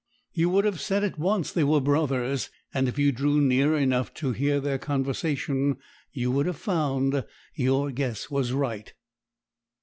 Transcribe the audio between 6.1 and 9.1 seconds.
you would have found your guess was right.